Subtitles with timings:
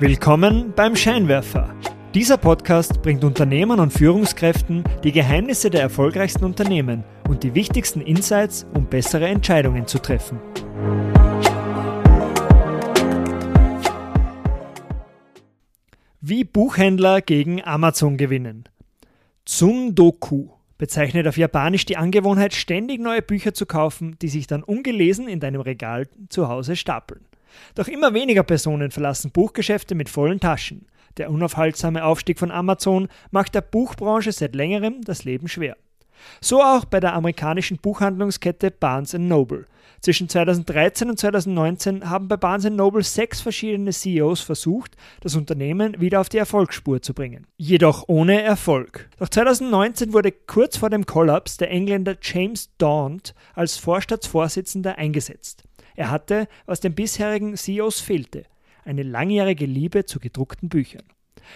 [0.00, 1.74] Willkommen beim Scheinwerfer.
[2.14, 8.64] Dieser Podcast bringt Unternehmern und Führungskräften die Geheimnisse der erfolgreichsten Unternehmen und die wichtigsten Insights,
[8.74, 10.38] um bessere Entscheidungen zu treffen.
[16.20, 18.68] Wie Buchhändler gegen Amazon gewinnen.
[19.46, 25.26] Tsundoku bezeichnet auf Japanisch die Angewohnheit, ständig neue Bücher zu kaufen, die sich dann ungelesen
[25.26, 27.27] in deinem Regal zu Hause stapeln.
[27.74, 30.86] Doch immer weniger Personen verlassen Buchgeschäfte mit vollen Taschen.
[31.16, 35.76] Der unaufhaltsame Aufstieg von Amazon macht der Buchbranche seit längerem das Leben schwer.
[36.40, 39.66] So auch bei der amerikanischen Buchhandlungskette Barnes Noble.
[40.00, 46.20] Zwischen 2013 und 2019 haben bei Barnes Noble sechs verschiedene CEOs versucht, das Unternehmen wieder
[46.20, 47.46] auf die Erfolgsspur zu bringen.
[47.56, 49.08] Jedoch ohne Erfolg.
[49.18, 55.64] Doch 2019 wurde kurz vor dem Kollaps der Engländer James Daunt als Vorstandsvorsitzender eingesetzt.
[55.98, 58.44] Er hatte, was den bisherigen CEOs fehlte,
[58.84, 61.02] eine langjährige Liebe zu gedruckten Büchern.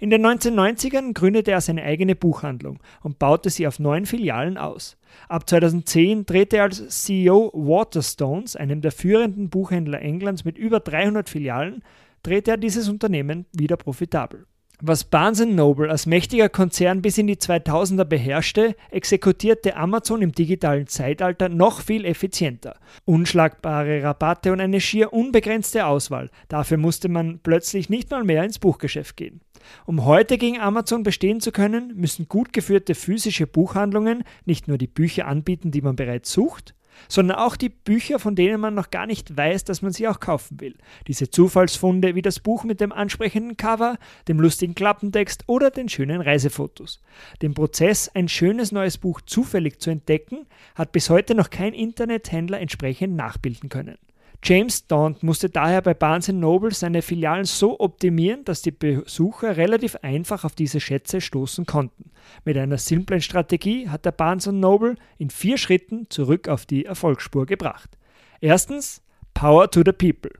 [0.00, 4.96] In den 1990ern gründete er seine eigene Buchhandlung und baute sie auf neun Filialen aus.
[5.28, 11.28] Ab 2010 drehte er als CEO Waterstones, einem der führenden Buchhändler Englands mit über 300
[11.28, 11.84] Filialen,
[12.24, 14.46] drehte er dieses Unternehmen wieder profitabel.
[14.82, 20.88] Was Barnes Noble als mächtiger Konzern bis in die 2000er beherrschte, exekutierte Amazon im digitalen
[20.88, 22.76] Zeitalter noch viel effizienter.
[23.04, 26.28] Unschlagbare Rabatte und eine schier unbegrenzte Auswahl.
[26.48, 29.40] Dafür musste man plötzlich nicht mal mehr ins Buchgeschäft gehen.
[29.86, 34.88] Um heute gegen Amazon bestehen zu können, müssen gut geführte physische Buchhandlungen nicht nur die
[34.88, 36.74] Bücher anbieten, die man bereits sucht,
[37.08, 40.20] sondern auch die Bücher, von denen man noch gar nicht weiß, dass man sie auch
[40.20, 40.74] kaufen will.
[41.06, 46.20] Diese Zufallsfunde wie das Buch mit dem ansprechenden Cover, dem lustigen Klappentext oder den schönen
[46.20, 47.00] Reisefotos.
[47.42, 52.60] Den Prozess, ein schönes neues Buch zufällig zu entdecken, hat bis heute noch kein Internethändler
[52.60, 53.98] entsprechend nachbilden können.
[54.46, 59.96] James Daunt musste daher bei Barnes Noble seine Filialen so optimieren, dass die Besucher relativ
[60.02, 62.10] einfach auf diese Schätze stoßen konnten.
[62.44, 67.46] Mit einer simplen Strategie hat er Barnes Noble in vier Schritten zurück auf die Erfolgsspur
[67.46, 67.96] gebracht.
[68.40, 69.02] Erstens
[69.34, 70.30] Power to the People.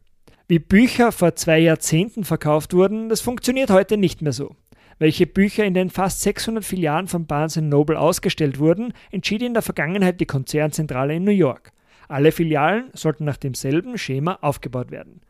[0.46, 4.54] Wie Bücher vor zwei Jahrzehnten verkauft wurden, das funktioniert heute nicht mehr so.
[4.98, 9.62] Welche Bücher in den fast 600 Filialen von Barnes Noble ausgestellt wurden, entschied in der
[9.62, 11.72] Vergangenheit die Konzernzentrale in New York.
[12.08, 15.20] Alle Filialen sollten nach demselben Schema aufgebaut werden.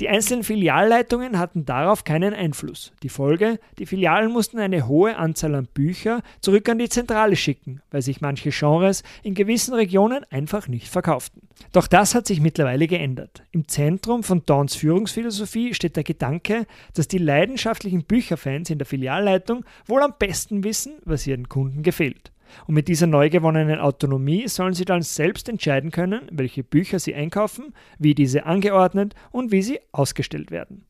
[0.00, 2.92] Die einzelnen Filialleitungen hatten darauf keinen Einfluss.
[3.02, 7.82] Die Folge, die Filialen mussten eine hohe Anzahl an Bücher zurück an die Zentrale schicken,
[7.90, 11.42] weil sich manche Genres in gewissen Regionen einfach nicht verkauften.
[11.72, 13.44] Doch das hat sich mittlerweile geändert.
[13.52, 19.64] Im Zentrum von Dawns Führungsphilosophie steht der Gedanke, dass die leidenschaftlichen Bücherfans in der Filialleitung
[19.86, 22.31] wohl am besten wissen, was ihren Kunden gefällt.
[22.66, 27.14] Und mit dieser neu gewonnenen Autonomie sollen sie dann selbst entscheiden können, welche Bücher sie
[27.14, 30.86] einkaufen, wie diese angeordnet und wie sie ausgestellt werden.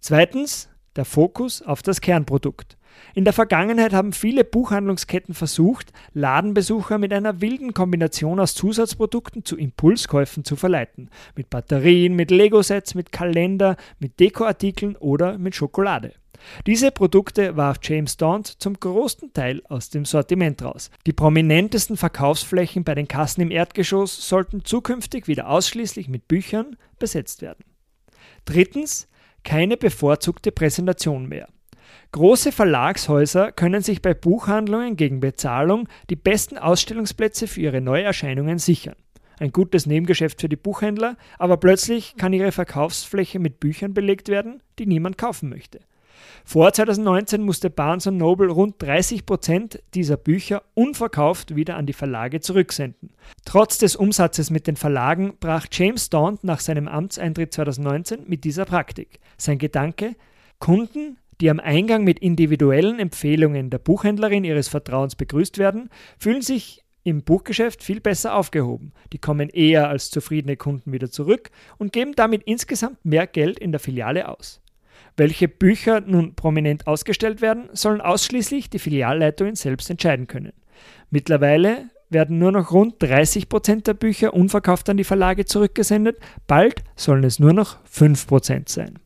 [0.00, 2.76] Zweitens der Fokus auf das Kernprodukt.
[3.14, 9.56] In der Vergangenheit haben viele Buchhandlungsketten versucht, Ladenbesucher mit einer wilden Kombination aus Zusatzprodukten zu
[9.56, 11.10] Impulskäufen zu verleiten.
[11.36, 16.12] Mit Batterien, mit Lego-Sets, mit Kalender, mit Dekoartikeln oder mit Schokolade.
[16.66, 20.90] Diese Produkte warf James Daunt zum großen Teil aus dem Sortiment raus.
[21.06, 27.42] Die prominentesten Verkaufsflächen bei den Kassen im Erdgeschoss sollten zukünftig wieder ausschließlich mit Büchern besetzt
[27.42, 27.64] werden.
[28.44, 29.08] Drittens,
[29.44, 31.48] keine bevorzugte Präsentation mehr.
[32.12, 38.96] Große Verlagshäuser können sich bei Buchhandlungen gegen Bezahlung die besten Ausstellungsplätze für ihre Neuerscheinungen sichern.
[39.38, 44.62] Ein gutes Nebengeschäft für die Buchhändler, aber plötzlich kann ihre Verkaufsfläche mit Büchern belegt werden,
[44.78, 45.80] die niemand kaufen möchte.
[46.44, 52.40] Vor 2019 musste Barnes Noble rund 30 Prozent dieser Bücher unverkauft wieder an die Verlage
[52.40, 53.10] zurücksenden.
[53.44, 58.64] Trotz des Umsatzes mit den Verlagen brach James Daunt nach seinem Amtseintritt 2019 mit dieser
[58.64, 59.20] Praktik.
[59.36, 60.16] Sein Gedanke,
[60.58, 65.88] Kunden, die am Eingang mit individuellen Empfehlungen der Buchhändlerin ihres Vertrauens begrüßt werden,
[66.18, 68.92] fühlen sich im Buchgeschäft viel besser aufgehoben.
[69.12, 73.72] Die kommen eher als zufriedene Kunden wieder zurück und geben damit insgesamt mehr Geld in
[73.72, 74.60] der Filiale aus.
[75.16, 80.52] Welche Bücher nun prominent ausgestellt werden, sollen ausschließlich die Filialleitungen selbst entscheiden können.
[81.10, 86.82] Mittlerweile werden nur noch rund 30 Prozent der Bücher unverkauft an die Verlage zurückgesendet, bald
[86.96, 88.98] sollen es nur noch 5 Prozent sein.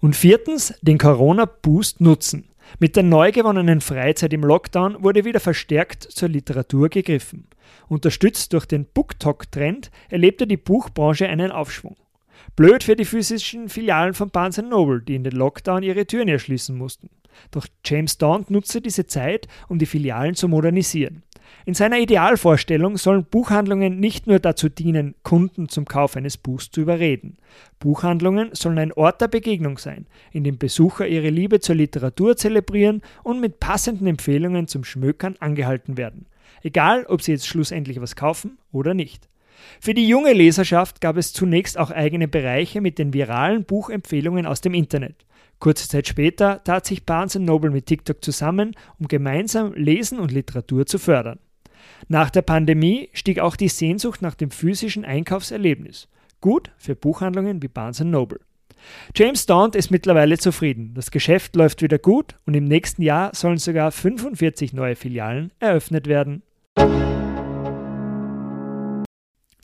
[0.00, 2.48] Und viertens, den Corona-Boost nutzen.
[2.78, 7.48] Mit der neu gewonnenen Freizeit im Lockdown wurde wieder verstärkt zur Literatur gegriffen.
[7.88, 11.96] Unterstützt durch den BookTok-Trend erlebte die Buchbranche einen Aufschwung.
[12.56, 16.76] Blöd für die physischen Filialen von Barnes Noble, die in den Lockdown ihre Türen erschließen
[16.76, 17.10] mussten.
[17.50, 21.22] Doch James Daunt nutzte diese Zeit, um die Filialen zu modernisieren.
[21.66, 26.80] In seiner Idealvorstellung sollen Buchhandlungen nicht nur dazu dienen, Kunden zum Kauf eines Buchs zu
[26.80, 27.36] überreden.
[27.78, 33.02] Buchhandlungen sollen ein Ort der Begegnung sein, in dem Besucher ihre Liebe zur Literatur zelebrieren
[33.22, 36.26] und mit passenden Empfehlungen zum Schmökern angehalten werden.
[36.62, 39.28] Egal, ob sie jetzt schlussendlich was kaufen oder nicht.
[39.80, 44.60] Für die junge Leserschaft gab es zunächst auch eigene Bereiche mit den viralen Buchempfehlungen aus
[44.60, 45.24] dem Internet.
[45.58, 50.86] Kurze Zeit später tat sich Barnes Noble mit TikTok zusammen, um gemeinsam Lesen und Literatur
[50.86, 51.38] zu fördern.
[52.08, 56.08] Nach der Pandemie stieg auch die Sehnsucht nach dem physischen Einkaufserlebnis.
[56.40, 58.40] Gut für Buchhandlungen wie Barnes Noble.
[59.14, 60.94] James Daunt ist mittlerweile zufrieden.
[60.94, 66.06] Das Geschäft läuft wieder gut und im nächsten Jahr sollen sogar 45 neue Filialen eröffnet
[66.06, 66.42] werden.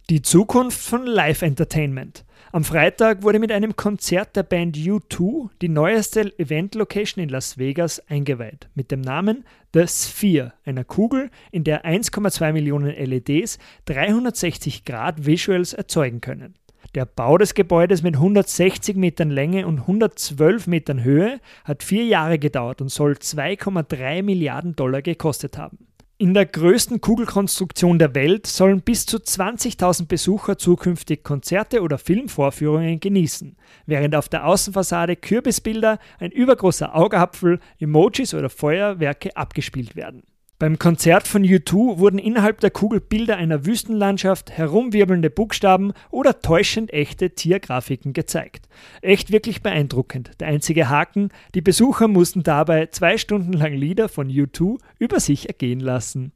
[0.09, 2.25] Die Zukunft von Live Entertainment.
[2.53, 8.01] Am Freitag wurde mit einem Konzert der Band U2 die neueste Event-Location in Las Vegas
[8.09, 9.43] eingeweiht, mit dem Namen
[9.75, 16.55] The Sphere, einer Kugel, in der 1,2 Millionen LEDs 360 Grad Visuals erzeugen können.
[16.95, 22.39] Der Bau des Gebäudes mit 160 Metern Länge und 112 Metern Höhe hat vier Jahre
[22.39, 25.79] gedauert und soll 2,3 Milliarden Dollar gekostet haben.
[26.19, 33.01] In der größten Kugelkonstruktion der Welt sollen bis zu 20.000 Besucher zukünftig Konzerte oder Filmvorführungen
[33.01, 33.55] genießen,
[33.85, 40.23] während auf der Außenfassade Kürbisbilder, ein übergroßer Augapfel, Emojis oder Feuerwerke abgespielt werden.
[40.59, 46.95] Beim Konzert von U2 wurden innerhalb der Kugel Bilder einer Wüstenlandschaft, herumwirbelnde Buchstaben oder täuschend
[46.95, 48.67] echte Tiergrafiken gezeigt.
[49.03, 50.31] Echt wirklich beeindruckend.
[50.41, 55.49] Der einzige Haken, die Besucher mussten dabei zwei Stunden lang Lieder von U2 über sich
[55.49, 56.33] ergehen lassen.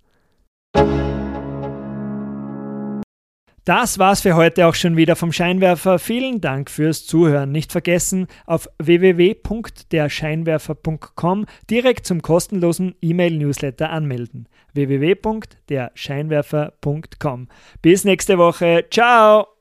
[3.65, 5.99] Das war's für heute auch schon wieder vom Scheinwerfer.
[5.99, 7.53] Vielen Dank fürs Zuhören.
[7.53, 14.49] Nicht vergessen, auf www.derscheinwerfer.com direkt zum kostenlosen E-Mail-Newsletter anmelden.
[14.73, 17.49] www.derscheinwerfer.com.
[17.83, 18.87] Bis nächste Woche.
[18.91, 19.60] Ciao!